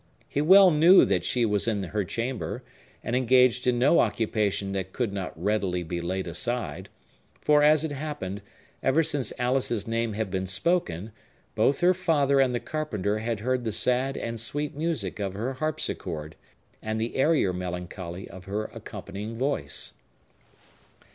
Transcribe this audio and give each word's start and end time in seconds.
He 0.27 0.41
well 0.41 0.71
knew 0.71 1.05
that 1.05 1.23
she 1.23 1.45
was 1.45 1.67
in 1.67 1.83
her 1.83 2.03
chamber, 2.03 2.63
and 3.03 3.15
engaged 3.15 3.67
in 3.67 3.77
no 3.77 3.99
occupation 3.99 4.71
that 4.71 4.93
could 4.93 5.13
not 5.13 5.31
readily 5.39 5.83
be 5.83 6.01
laid 6.01 6.27
aside; 6.27 6.89
for, 7.39 7.61
as 7.61 7.83
it 7.83 7.91
happened, 7.91 8.41
ever 8.81 9.03
since 9.03 9.31
Alice's 9.37 9.85
name 9.85 10.13
had 10.13 10.31
been 10.31 10.47
spoken, 10.47 11.11
both 11.53 11.81
her 11.81 11.93
father 11.93 12.39
and 12.39 12.51
the 12.51 12.59
carpenter 12.59 13.19
had 13.19 13.41
heard 13.41 13.63
the 13.63 13.71
sad 13.71 14.17
and 14.17 14.39
sweet 14.39 14.75
music 14.75 15.19
of 15.19 15.33
her 15.33 15.53
harpsichord, 15.53 16.35
and 16.81 16.99
the 16.99 17.15
airier 17.15 17.53
melancholy 17.53 18.27
of 18.27 18.45
her 18.45 18.65
accompanying 18.73 19.37
voice. 19.37 19.93